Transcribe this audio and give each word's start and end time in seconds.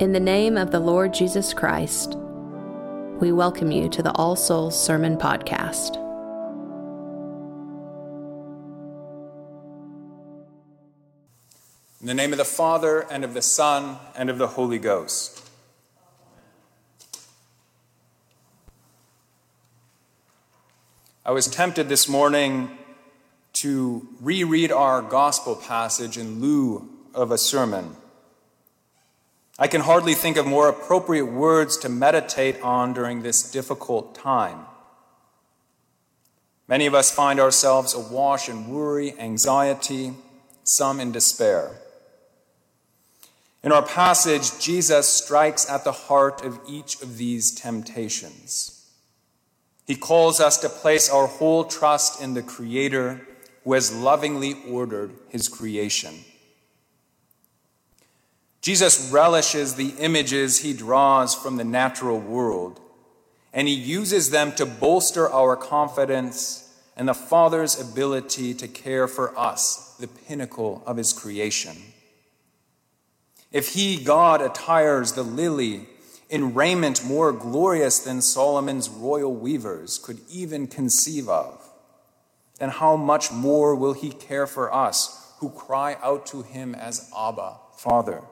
In 0.00 0.12
the 0.12 0.20
name 0.20 0.56
of 0.56 0.70
the 0.70 0.78
Lord 0.78 1.12
Jesus 1.12 1.52
Christ, 1.52 2.14
we 3.18 3.32
welcome 3.32 3.72
you 3.72 3.88
to 3.88 4.00
the 4.00 4.12
All 4.12 4.36
Souls 4.36 4.80
Sermon 4.80 5.16
Podcast. 5.16 5.96
In 12.00 12.06
the 12.06 12.14
name 12.14 12.30
of 12.30 12.38
the 12.38 12.44
Father, 12.44 13.00
and 13.10 13.24
of 13.24 13.34
the 13.34 13.42
Son, 13.42 13.96
and 14.16 14.30
of 14.30 14.38
the 14.38 14.46
Holy 14.46 14.78
Ghost. 14.78 15.44
I 21.26 21.32
was 21.32 21.48
tempted 21.48 21.88
this 21.88 22.08
morning 22.08 22.78
to 23.54 24.06
reread 24.20 24.70
our 24.70 25.02
gospel 25.02 25.56
passage 25.56 26.16
in 26.16 26.40
lieu 26.40 26.88
of 27.14 27.32
a 27.32 27.38
sermon. 27.38 27.96
I 29.58 29.66
can 29.66 29.80
hardly 29.80 30.14
think 30.14 30.36
of 30.36 30.46
more 30.46 30.68
appropriate 30.68 31.26
words 31.26 31.76
to 31.78 31.88
meditate 31.88 32.60
on 32.62 32.92
during 32.92 33.22
this 33.22 33.50
difficult 33.50 34.14
time. 34.14 34.66
Many 36.68 36.86
of 36.86 36.94
us 36.94 37.10
find 37.10 37.40
ourselves 37.40 37.92
awash 37.92 38.48
in 38.48 38.68
worry, 38.68 39.18
anxiety, 39.18 40.12
some 40.62 41.00
in 41.00 41.10
despair. 41.10 41.72
In 43.64 43.72
our 43.72 43.82
passage, 43.82 44.60
Jesus 44.60 45.08
strikes 45.08 45.68
at 45.68 45.82
the 45.82 45.92
heart 45.92 46.44
of 46.44 46.60
each 46.68 47.02
of 47.02 47.16
these 47.16 47.50
temptations. 47.50 48.86
He 49.86 49.96
calls 49.96 50.38
us 50.38 50.58
to 50.58 50.68
place 50.68 51.10
our 51.10 51.26
whole 51.26 51.64
trust 51.64 52.22
in 52.22 52.34
the 52.34 52.42
Creator 52.42 53.26
who 53.64 53.72
has 53.72 53.92
lovingly 53.92 54.54
ordered 54.68 55.12
his 55.30 55.48
creation. 55.48 56.24
Jesus 58.60 59.10
relishes 59.12 59.74
the 59.74 59.94
images 59.98 60.60
he 60.60 60.72
draws 60.72 61.34
from 61.34 61.56
the 61.56 61.64
natural 61.64 62.18
world, 62.18 62.80
and 63.52 63.68
he 63.68 63.74
uses 63.74 64.30
them 64.30 64.52
to 64.52 64.66
bolster 64.66 65.28
our 65.30 65.56
confidence 65.56 66.64
and 66.96 67.08
the 67.08 67.14
Father's 67.14 67.80
ability 67.80 68.52
to 68.54 68.66
care 68.66 69.06
for 69.06 69.38
us, 69.38 69.94
the 70.00 70.08
pinnacle 70.08 70.82
of 70.84 70.96
his 70.96 71.12
creation. 71.12 71.76
If 73.52 73.74
he, 73.74 74.02
God, 74.02 74.42
attires 74.42 75.12
the 75.12 75.22
lily 75.22 75.86
in 76.28 76.54
raiment 76.54 77.04
more 77.04 77.32
glorious 77.32 78.00
than 78.00 78.20
Solomon's 78.20 78.88
royal 78.88 79.34
weavers 79.34 79.98
could 79.98 80.20
even 80.28 80.66
conceive 80.66 81.28
of, 81.28 81.64
then 82.58 82.68
how 82.68 82.96
much 82.96 83.30
more 83.30 83.74
will 83.74 83.94
he 83.94 84.10
care 84.10 84.46
for 84.46 84.74
us 84.74 85.32
who 85.38 85.48
cry 85.50 85.96
out 86.02 86.26
to 86.26 86.42
him 86.42 86.74
as 86.74 87.10
Abba, 87.16 87.56
Father? 87.76 88.22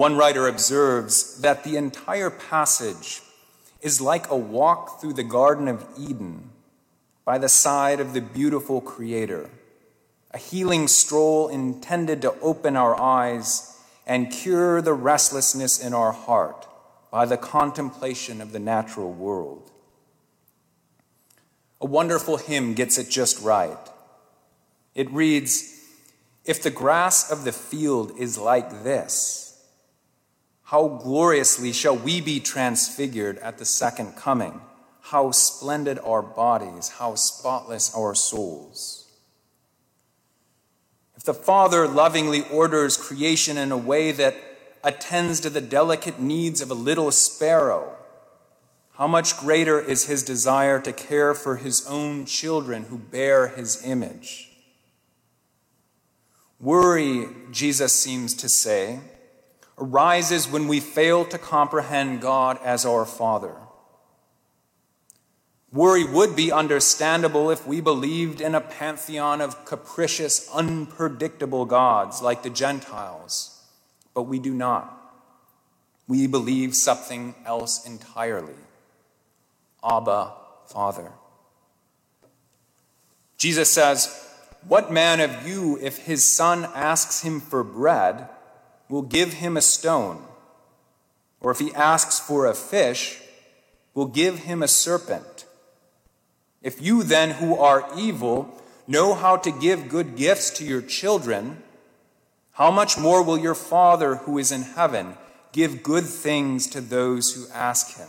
One 0.00 0.16
writer 0.16 0.48
observes 0.48 1.42
that 1.42 1.62
the 1.62 1.76
entire 1.76 2.30
passage 2.30 3.20
is 3.82 4.00
like 4.00 4.30
a 4.30 4.34
walk 4.34 4.98
through 4.98 5.12
the 5.12 5.22
Garden 5.22 5.68
of 5.68 5.86
Eden 5.98 6.52
by 7.26 7.36
the 7.36 7.50
side 7.50 8.00
of 8.00 8.14
the 8.14 8.22
beautiful 8.22 8.80
Creator, 8.80 9.50
a 10.30 10.38
healing 10.38 10.88
stroll 10.88 11.48
intended 11.48 12.22
to 12.22 12.32
open 12.40 12.76
our 12.76 12.98
eyes 12.98 13.78
and 14.06 14.32
cure 14.32 14.80
the 14.80 14.94
restlessness 14.94 15.78
in 15.78 15.92
our 15.92 16.12
heart 16.12 16.66
by 17.10 17.26
the 17.26 17.36
contemplation 17.36 18.40
of 18.40 18.52
the 18.52 18.58
natural 18.58 19.12
world. 19.12 19.70
A 21.78 21.84
wonderful 21.84 22.38
hymn 22.38 22.72
gets 22.72 22.96
it 22.96 23.10
just 23.10 23.38
right. 23.42 23.76
It 24.94 25.10
reads 25.10 25.78
If 26.46 26.62
the 26.62 26.70
grass 26.70 27.30
of 27.30 27.44
the 27.44 27.52
field 27.52 28.12
is 28.18 28.38
like 28.38 28.82
this, 28.82 29.49
how 30.70 30.86
gloriously 30.86 31.72
shall 31.72 31.96
we 31.96 32.20
be 32.20 32.38
transfigured 32.38 33.36
at 33.38 33.58
the 33.58 33.64
second 33.64 34.14
coming? 34.14 34.60
How 35.00 35.32
splendid 35.32 35.98
our 35.98 36.22
bodies, 36.22 36.90
how 36.90 37.16
spotless 37.16 37.92
our 37.92 38.14
souls. 38.14 39.10
If 41.16 41.24
the 41.24 41.34
Father 41.34 41.88
lovingly 41.88 42.42
orders 42.52 42.96
creation 42.96 43.58
in 43.58 43.72
a 43.72 43.76
way 43.76 44.12
that 44.12 44.36
attends 44.84 45.40
to 45.40 45.50
the 45.50 45.60
delicate 45.60 46.20
needs 46.20 46.60
of 46.60 46.70
a 46.70 46.74
little 46.74 47.10
sparrow, 47.10 47.96
how 48.92 49.08
much 49.08 49.38
greater 49.38 49.80
is 49.80 50.06
his 50.06 50.22
desire 50.22 50.80
to 50.82 50.92
care 50.92 51.34
for 51.34 51.56
his 51.56 51.84
own 51.88 52.26
children 52.26 52.84
who 52.84 52.96
bear 52.96 53.48
his 53.48 53.84
image? 53.84 54.52
Worry, 56.60 57.26
Jesus 57.50 57.92
seems 57.92 58.34
to 58.34 58.48
say, 58.48 59.00
arises 59.80 60.46
when 60.46 60.68
we 60.68 60.78
fail 60.78 61.24
to 61.24 61.38
comprehend 61.38 62.20
God 62.20 62.58
as 62.62 62.84
our 62.84 63.04
Father. 63.04 63.56
Worry 65.72 66.04
would 66.04 66.34
be 66.34 66.52
understandable 66.52 67.50
if 67.50 67.66
we 67.66 67.80
believed 67.80 68.40
in 68.40 68.54
a 68.54 68.60
pantheon 68.60 69.40
of 69.40 69.64
capricious, 69.64 70.48
unpredictable 70.52 71.64
gods 71.64 72.20
like 72.20 72.42
the 72.42 72.50
Gentiles, 72.50 73.62
but 74.12 74.24
we 74.24 74.38
do 74.38 74.52
not. 74.52 74.96
We 76.08 76.26
believe 76.26 76.74
something 76.74 77.36
else 77.46 77.86
entirely 77.86 78.54
Abba, 79.82 80.34
Father. 80.66 81.12
Jesus 83.38 83.70
says, 83.70 84.28
What 84.66 84.92
man 84.92 85.20
of 85.20 85.46
you, 85.48 85.78
if 85.80 85.98
his 85.98 86.28
son 86.28 86.66
asks 86.74 87.22
him 87.22 87.40
for 87.40 87.64
bread, 87.64 88.28
will 88.90 89.02
give 89.02 89.34
him 89.34 89.56
a 89.56 89.62
stone. 89.62 90.20
Or 91.40 91.50
if 91.52 91.60
he 91.60 91.72
asks 91.72 92.18
for 92.18 92.44
a 92.44 92.54
fish, 92.54 93.20
will 93.94 94.06
give 94.06 94.40
him 94.40 94.62
a 94.62 94.68
serpent. 94.68 95.46
If 96.60 96.82
you 96.82 97.02
then, 97.02 97.30
who 97.30 97.56
are 97.56 97.88
evil, 97.96 98.62
know 98.86 99.14
how 99.14 99.36
to 99.38 99.50
give 99.50 99.88
good 99.88 100.16
gifts 100.16 100.50
to 100.58 100.64
your 100.64 100.82
children, 100.82 101.62
how 102.52 102.70
much 102.70 102.98
more 102.98 103.22
will 103.22 103.38
your 103.38 103.54
Father 103.54 104.16
who 104.16 104.36
is 104.36 104.52
in 104.52 104.62
heaven 104.62 105.14
give 105.52 105.82
good 105.82 106.04
things 106.04 106.66
to 106.66 106.80
those 106.80 107.32
who 107.32 107.46
ask 107.54 107.96
him? 107.96 108.08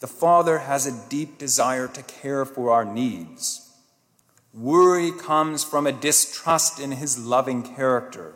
The 0.00 0.06
Father 0.06 0.58
has 0.58 0.86
a 0.86 1.08
deep 1.08 1.38
desire 1.38 1.88
to 1.88 2.02
care 2.02 2.44
for 2.44 2.70
our 2.70 2.84
needs. 2.84 3.72
Worry 4.52 5.12
comes 5.12 5.64
from 5.64 5.86
a 5.86 5.92
distrust 5.92 6.78
in 6.78 6.92
his 6.92 7.18
loving 7.18 7.62
character 7.62 8.34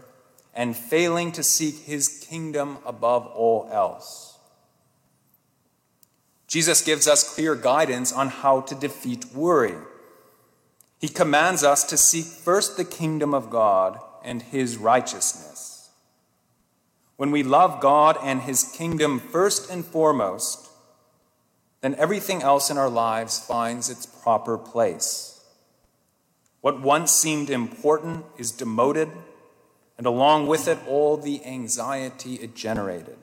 and 0.55 0.77
failing 0.77 1.33
to 1.33 1.43
seek 1.43 1.77
his 1.81 2.25
kingdom 2.29 2.79
above 2.85 3.27
all 3.27 3.69
else. 3.73 4.39
Jesus 6.47 6.83
gives 6.83 7.09
us 7.09 7.35
clear 7.35 7.55
guidance 7.55 8.13
on 8.13 8.29
how 8.29 8.61
to 8.61 8.75
defeat 8.75 9.25
worry. 9.35 9.77
He 10.99 11.09
commands 11.09 11.65
us 11.65 11.83
to 11.85 11.97
seek 11.97 12.27
first 12.27 12.77
the 12.77 12.85
kingdom 12.85 13.33
of 13.33 13.49
God 13.49 13.99
and 14.23 14.43
his 14.43 14.77
righteousness. 14.77 15.91
When 17.17 17.31
we 17.31 17.43
love 17.43 17.81
God 17.81 18.19
and 18.23 18.43
his 18.43 18.65
kingdom 18.65 19.19
first 19.19 19.71
and 19.71 19.85
foremost, 19.85 20.69
then 21.81 21.95
everything 21.97 22.43
else 22.43 22.71
in 22.71 22.79
our 22.79 22.91
lives 22.91 23.39
finds 23.39 23.89
its 23.89 24.07
proper 24.07 24.59
place. 24.59 25.41
What 26.61 26.81
once 26.81 27.13
seemed 27.13 27.51
important 27.51 28.25
is 28.39 28.53
demoted 28.53 29.09
and 30.03 30.07
along 30.09 30.49
with 30.49 30.67
it, 30.67 30.81
all 30.89 31.17
the 31.17 31.47
anxiety 31.47 32.35
it 32.35 32.57
generated. 32.57 33.17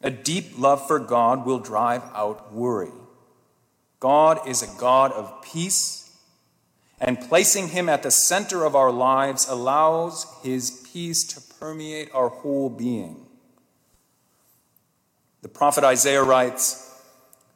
A 0.00 0.12
deep 0.12 0.56
love 0.56 0.86
for 0.86 1.00
God 1.00 1.44
will 1.44 1.58
drive 1.58 2.04
out 2.14 2.52
worry. 2.52 2.92
God 3.98 4.46
is 4.46 4.62
a 4.62 4.78
God 4.78 5.10
of 5.10 5.42
peace, 5.42 6.16
and 7.00 7.20
placing 7.20 7.70
Him 7.70 7.88
at 7.88 8.04
the 8.04 8.12
center 8.12 8.64
of 8.64 8.76
our 8.76 8.92
lives 8.92 9.48
allows 9.48 10.32
His 10.44 10.86
peace 10.92 11.24
to 11.34 11.40
permeate 11.58 12.08
our 12.14 12.28
whole 12.28 12.70
being. 12.70 13.26
The 15.40 15.48
prophet 15.48 15.82
Isaiah 15.82 16.22
writes, 16.22 16.96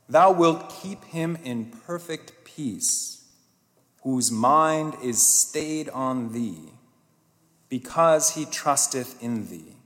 Thou 0.08 0.32
wilt 0.32 0.74
keep 0.82 1.04
him 1.04 1.38
in 1.44 1.66
perfect 1.66 2.44
peace, 2.44 3.24
whose 4.02 4.32
mind 4.32 4.96
is 5.00 5.24
stayed 5.24 5.88
on 5.90 6.32
thee 6.32 6.72
because 7.68 8.34
he 8.34 8.44
trusteth 8.44 9.22
in 9.22 9.48
thee. 9.48 9.76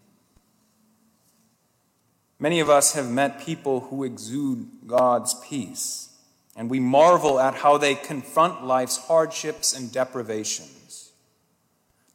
Many 2.39 2.61
of 2.61 2.71
us 2.71 2.95
have 2.95 3.11
met 3.11 3.41
people 3.41 3.81
who 3.81 4.03
exude 4.05 4.67
God's 4.87 5.35
peace, 5.47 6.09
and 6.57 6.71
we 6.71 6.81
marvel 6.81 7.39
at 7.39 7.57
how 7.57 7.77
they 7.77 7.95
confront 7.95 8.65
life's 8.65 8.97
hardships 8.97 9.75
and 9.75 9.93
deprivations. 9.93 11.13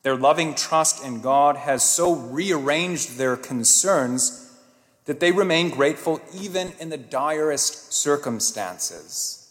Their 0.01 0.15
loving 0.15 0.55
trust 0.55 1.03
in 1.03 1.21
God 1.21 1.57
has 1.57 1.87
so 1.87 2.13
rearranged 2.13 3.17
their 3.17 3.35
concerns 3.37 4.41
that 5.05 5.19
they 5.19 5.31
remain 5.31 5.69
grateful 5.69 6.19
even 6.33 6.73
in 6.79 6.89
the 6.89 6.97
direst 6.97 7.93
circumstances. 7.93 9.41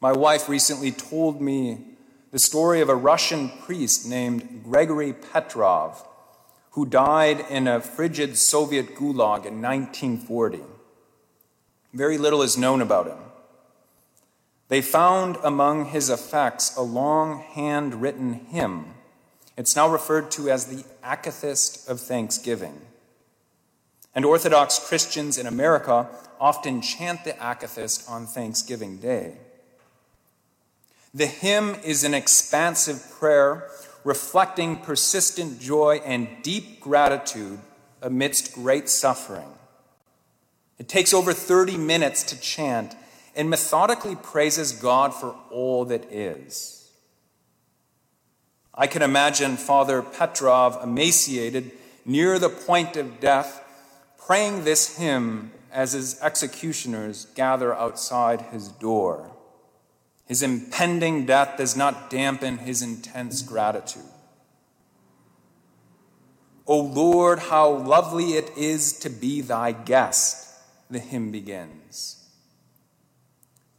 My 0.00 0.12
wife 0.12 0.48
recently 0.48 0.92
told 0.92 1.40
me 1.40 1.84
the 2.30 2.38
story 2.38 2.80
of 2.80 2.88
a 2.88 2.94
Russian 2.94 3.48
priest 3.48 4.06
named 4.06 4.62
Gregory 4.64 5.12
Petrov, 5.12 6.06
who 6.72 6.86
died 6.86 7.44
in 7.50 7.66
a 7.66 7.80
frigid 7.80 8.36
Soviet 8.36 8.94
gulag 8.94 9.44
in 9.44 9.60
1940. 9.60 10.60
Very 11.92 12.18
little 12.18 12.42
is 12.42 12.56
known 12.56 12.80
about 12.80 13.08
him. 13.08 13.18
They 14.68 14.80
found 14.80 15.36
among 15.42 15.86
his 15.86 16.08
effects 16.08 16.76
a 16.76 16.82
long 16.82 17.40
handwritten 17.40 18.34
hymn. 18.34 18.94
It's 19.56 19.74
now 19.74 19.88
referred 19.88 20.30
to 20.32 20.48
as 20.48 20.66
the 20.66 20.84
Akathist 21.04 21.88
of 21.88 22.00
Thanksgiving. 22.00 22.80
And 24.14 24.24
Orthodox 24.24 24.78
Christians 24.78 25.36
in 25.38 25.46
America 25.46 26.08
often 26.40 26.80
chant 26.82 27.24
the 27.24 27.32
Akathist 27.32 28.08
on 28.08 28.26
Thanksgiving 28.26 28.98
Day. 28.98 29.38
The 31.12 31.26
hymn 31.26 31.74
is 31.82 32.04
an 32.04 32.14
expansive 32.14 33.10
prayer 33.18 33.68
reflecting 34.04 34.76
persistent 34.76 35.60
joy 35.60 36.00
and 36.04 36.28
deep 36.42 36.80
gratitude 36.80 37.58
amidst 38.00 38.54
great 38.54 38.88
suffering. 38.88 39.48
It 40.78 40.88
takes 40.88 41.12
over 41.12 41.32
30 41.32 41.76
minutes 41.76 42.22
to 42.24 42.40
chant 42.40 42.94
and 43.34 43.50
methodically 43.50 44.16
praises 44.16 44.72
God 44.72 45.12
for 45.12 45.34
all 45.50 45.84
that 45.86 46.10
is. 46.12 46.90
I 48.72 48.86
can 48.86 49.02
imagine 49.02 49.56
Father 49.56 50.00
Petrov 50.02 50.82
emaciated 50.82 51.72
near 52.06 52.38
the 52.38 52.48
point 52.48 52.96
of 52.96 53.20
death, 53.20 53.62
praying 54.16 54.64
this 54.64 54.96
hymn 54.96 55.50
as 55.72 55.92
his 55.92 56.20
executioners 56.22 57.26
gather 57.34 57.74
outside 57.74 58.40
his 58.52 58.68
door. 58.68 59.30
His 60.30 60.44
impending 60.44 61.26
death 61.26 61.56
does 61.58 61.76
not 61.76 62.08
dampen 62.08 62.58
his 62.58 62.82
intense 62.82 63.42
gratitude. 63.42 64.12
O 66.68 66.78
Lord, 66.78 67.40
how 67.40 67.68
lovely 67.68 68.34
it 68.34 68.56
is 68.56 68.92
to 69.00 69.10
be 69.10 69.40
thy 69.40 69.72
guest, 69.72 70.48
the 70.88 71.00
hymn 71.00 71.32
begins. 71.32 72.30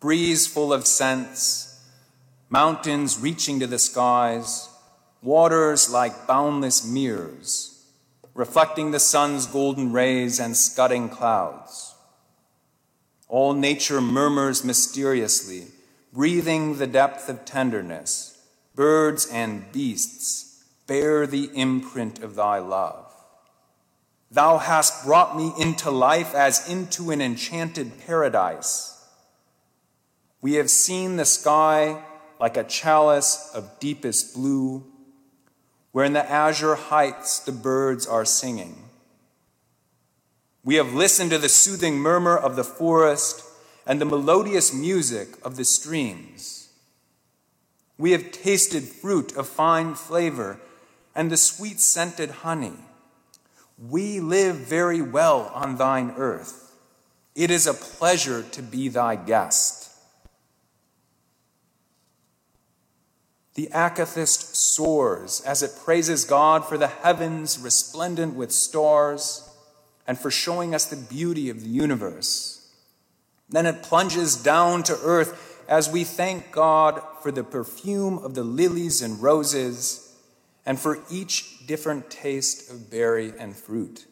Breeze 0.01 0.45
full 0.45 0.74
of 0.74 0.86
scents, 0.86 1.89
mountains 2.50 3.18
reaching 3.18 3.62
to 3.62 3.68
the 3.68 3.80
skies, 3.80 4.68
waters 5.24 5.89
like 5.89 6.27
boundless 6.27 6.86
mirrors, 6.86 7.86
reflecting 8.33 8.92
the 8.92 9.00
sun's 9.00 9.45
golden 9.45 9.94
rays 9.94 10.38
and 10.38 10.57
scudding 10.57 11.07
clouds. 11.07 11.95
All 13.30 13.53
nature 13.53 14.01
murmurs 14.01 14.65
mysteriously 14.65 15.68
breathing 16.13 16.78
the 16.78 16.88
depth 16.88 17.30
of 17.30 17.46
tenderness, 17.46 18.38
birds 18.75 19.28
and 19.31 19.72
beasts 19.72 20.66
bear 20.88 21.25
the 21.25 21.50
imprint 21.54 22.19
of 22.19 22.36
thy 22.36 22.60
love. 22.60 23.12
Thou 24.30 24.58
hast 24.58 25.06
brought 25.06 25.38
me 25.38 25.54
into 25.60 25.92
life 25.92 26.34
as 26.36 26.69
into 26.69 27.12
an 27.12 27.22
enchanted 27.22 27.92
paradise. 28.06 29.06
We 30.42 30.54
have 30.54 30.69
seen 30.69 31.18
the 31.18 31.25
sky 31.25 32.04
like 32.40 32.58
a 32.58 32.63
chalice 32.63 33.52
of 33.54 33.80
deepest 33.80 34.34
blue, 34.34 34.86
where 35.92 36.06
in 36.06 36.13
the 36.13 36.30
azure 36.30 36.75
heights 36.75 37.40
the 37.40 37.52
birds 37.52 38.08
are 38.08 38.25
singing. 38.25 38.75
We 40.63 40.75
have 40.75 40.94
listened 40.94 41.31
to 41.31 41.38
the 41.38 41.50
soothing 41.50 41.98
murmur 41.98 42.38
of 42.38 42.56
the 42.56 42.63
forest 42.63 43.44
and 43.86 44.00
the 44.00 44.06
melodious 44.06 44.74
music 44.74 45.30
of 45.44 45.56
the 45.56 45.66
streams. 45.66 46.69
We 47.98 48.12
have 48.12 48.31
tasted 48.31 48.83
fruit 48.83 49.36
of 49.36 49.48
fine 49.48 49.95
flavor 49.95 50.60
and 51.16 51.31
the 51.31 51.38
sweet 51.38 51.80
scented 51.80 52.30
honey. 52.30 52.74
We 53.78 54.19
live 54.19 54.56
very 54.56 55.01
well 55.01 55.51
on 55.54 55.78
thine 55.78 56.13
earth. 56.18 56.75
It 57.36 57.50
is 57.50 57.68
a 57.68 57.74
pleasure 57.74 58.44
to 58.44 58.62
be 58.62 58.89
thy 58.89 59.16
guest. 59.16 59.89
The 63.56 63.69
akathist 63.74 64.56
soars 64.56 65.42
as 65.45 65.62
it 65.62 65.77
praises 65.84 66.24
God 66.24 66.66
for 66.66 66.77
the 66.77 66.88
heavens 66.88 67.60
resplendent 67.60 68.36
with 68.36 68.51
stars 68.51 69.50
and 70.07 70.18
for 70.18 70.31
showing 70.31 70.74
us 70.74 70.86
the 70.86 70.95
beauty 70.95 71.50
of 71.50 71.62
the 71.62 71.69
universe. 71.69 72.61
Then 73.51 73.65
it 73.65 73.83
plunges 73.83 74.36
down 74.36 74.83
to 74.83 74.98
earth 75.03 75.63
as 75.68 75.89
we 75.89 76.03
thank 76.03 76.51
God 76.51 77.01
for 77.21 77.31
the 77.31 77.44
perfume 77.44 78.18
of 78.18 78.33
the 78.33 78.44
lilies 78.44 79.01
and 79.01 79.21
roses 79.21 80.15
and 80.65 80.80
for 80.80 81.00
each 81.09 81.65
different 81.68 82.09
taste 82.09 82.71
of 82.71 82.89
berry 82.89 83.33
and 83.38 83.56
fruit. 83.56 84.06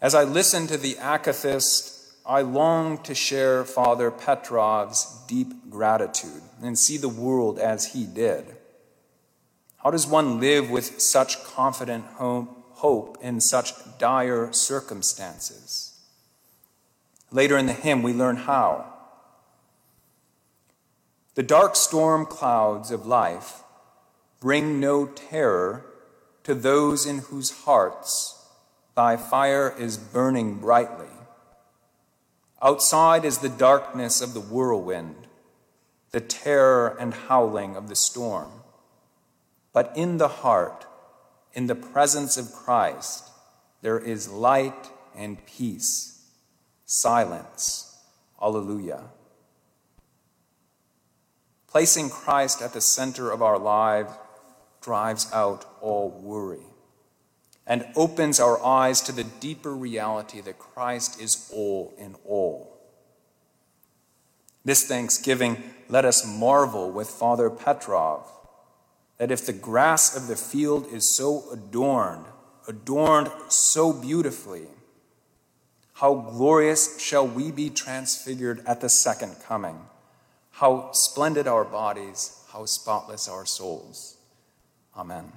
As 0.00 0.14
I 0.14 0.24
listen 0.24 0.66
to 0.68 0.76
the 0.76 0.94
akathist, 0.94 2.12
I 2.24 2.42
long 2.42 3.02
to 3.02 3.14
share 3.14 3.64
Father 3.64 4.10
Petrov's 4.10 5.24
deep 5.26 5.68
gratitude 5.68 6.42
and 6.62 6.78
see 6.78 6.96
the 6.96 7.08
world 7.08 7.58
as 7.58 7.92
he 7.92 8.06
did. 8.06 8.56
How 9.78 9.90
does 9.90 10.06
one 10.06 10.38
live 10.38 10.70
with 10.70 11.00
such 11.00 11.42
confident 11.42 12.04
hope 12.04 13.18
in 13.20 13.40
such 13.40 13.72
dire 13.98 14.52
circumstances? 14.52 15.89
Later 17.32 17.56
in 17.56 17.66
the 17.66 17.72
hymn, 17.72 18.02
we 18.02 18.12
learn 18.12 18.36
how. 18.36 18.86
The 21.34 21.42
dark 21.42 21.76
storm 21.76 22.26
clouds 22.26 22.90
of 22.90 23.06
life 23.06 23.62
bring 24.40 24.80
no 24.80 25.06
terror 25.06 25.86
to 26.42 26.54
those 26.54 27.06
in 27.06 27.18
whose 27.18 27.50
hearts 27.64 28.36
thy 28.96 29.16
fire 29.16 29.74
is 29.78 29.96
burning 29.96 30.56
brightly. 30.58 31.06
Outside 32.60 33.24
is 33.24 33.38
the 33.38 33.48
darkness 33.48 34.20
of 34.20 34.34
the 34.34 34.40
whirlwind, 34.40 35.28
the 36.10 36.20
terror 36.20 36.96
and 36.98 37.14
howling 37.14 37.76
of 37.76 37.88
the 37.88 37.96
storm. 37.96 38.50
But 39.72 39.92
in 39.94 40.18
the 40.18 40.28
heart, 40.28 40.84
in 41.54 41.68
the 41.68 41.76
presence 41.76 42.36
of 42.36 42.52
Christ, 42.52 43.30
there 43.82 43.98
is 43.98 44.28
light 44.28 44.90
and 45.16 45.44
peace 45.46 46.19
silence. 46.90 47.96
Alleluia. 48.42 49.04
Placing 51.68 52.10
Christ 52.10 52.60
at 52.60 52.72
the 52.72 52.80
center 52.80 53.30
of 53.30 53.42
our 53.42 53.60
lives 53.60 54.12
drives 54.80 55.32
out 55.32 55.64
all 55.80 56.10
worry 56.10 56.64
and 57.64 57.86
opens 57.94 58.40
our 58.40 58.60
eyes 58.64 59.00
to 59.02 59.12
the 59.12 59.22
deeper 59.22 59.72
reality 59.72 60.40
that 60.40 60.58
Christ 60.58 61.20
is 61.20 61.48
all 61.54 61.94
in 61.96 62.16
all. 62.26 62.76
This 64.64 64.84
Thanksgiving, 64.84 65.62
let 65.88 66.04
us 66.04 66.26
marvel 66.26 66.90
with 66.90 67.08
Father 67.08 67.50
Petrov 67.50 68.26
that 69.18 69.30
if 69.30 69.46
the 69.46 69.52
grass 69.52 70.16
of 70.16 70.26
the 70.26 70.34
field 70.34 70.88
is 70.92 71.08
so 71.08 71.44
adorned, 71.52 72.24
adorned 72.66 73.30
so 73.48 73.92
beautifully, 73.92 74.66
how 76.00 76.14
glorious 76.14 76.98
shall 76.98 77.26
we 77.26 77.52
be 77.52 77.68
transfigured 77.68 78.62
at 78.66 78.80
the 78.80 78.88
second 78.88 79.36
coming? 79.46 79.78
How 80.52 80.92
splendid 80.92 81.46
our 81.46 81.64
bodies, 81.64 82.42
how 82.50 82.64
spotless 82.64 83.28
our 83.28 83.44
souls. 83.44 84.16
Amen. 84.96 85.30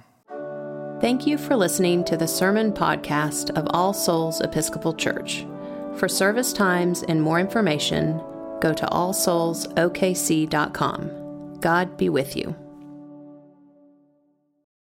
Thank 1.02 1.26
you 1.26 1.36
for 1.36 1.54
listening 1.54 2.02
to 2.04 2.16
the 2.16 2.26
sermon 2.26 2.72
podcast 2.72 3.50
of 3.58 3.66
All 3.70 3.92
Souls 3.92 4.40
Episcopal 4.40 4.94
Church. 4.94 5.44
For 5.96 6.08
service 6.08 6.54
times 6.54 7.02
and 7.02 7.20
more 7.20 7.38
information, 7.38 8.22
go 8.62 8.72
to 8.72 8.86
allsoulsokc.com. 8.86 11.58
God 11.60 11.96
be 11.98 12.08
with 12.08 12.36
you. 12.36 12.56